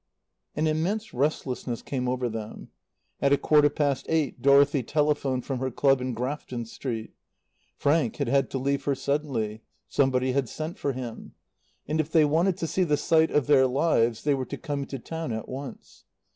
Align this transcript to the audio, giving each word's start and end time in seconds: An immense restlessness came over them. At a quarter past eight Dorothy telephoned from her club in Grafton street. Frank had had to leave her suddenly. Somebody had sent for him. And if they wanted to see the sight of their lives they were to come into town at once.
An 0.55 0.65
immense 0.65 1.13
restlessness 1.13 1.83
came 1.83 2.07
over 2.07 2.27
them. 2.27 2.71
At 3.21 3.33
a 3.33 3.37
quarter 3.37 3.69
past 3.69 4.07
eight 4.09 4.41
Dorothy 4.41 4.81
telephoned 4.81 5.45
from 5.45 5.59
her 5.59 5.69
club 5.69 6.01
in 6.01 6.15
Grafton 6.15 6.65
street. 6.65 7.11
Frank 7.77 8.15
had 8.15 8.27
had 8.27 8.49
to 8.49 8.57
leave 8.57 8.85
her 8.85 8.95
suddenly. 8.95 9.61
Somebody 9.87 10.31
had 10.31 10.49
sent 10.49 10.79
for 10.79 10.93
him. 10.93 11.35
And 11.87 12.01
if 12.01 12.11
they 12.11 12.25
wanted 12.25 12.57
to 12.57 12.65
see 12.65 12.83
the 12.83 12.97
sight 12.97 13.29
of 13.29 13.45
their 13.45 13.67
lives 13.67 14.23
they 14.23 14.33
were 14.33 14.45
to 14.47 14.57
come 14.57 14.79
into 14.79 14.97
town 14.97 15.31
at 15.31 15.47
once. 15.47 16.03